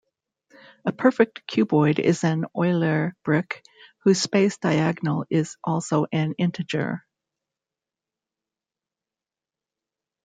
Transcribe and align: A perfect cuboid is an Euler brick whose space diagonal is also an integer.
A 0.83 0.91
perfect 0.91 1.43
cuboid 1.45 1.99
is 1.99 2.23
an 2.23 2.45
Euler 2.57 3.13
brick 3.23 3.61
whose 3.99 4.19
space 4.19 4.57
diagonal 4.57 5.25
is 5.29 5.57
also 5.63 6.07
an 6.11 6.33
integer. 6.39 7.05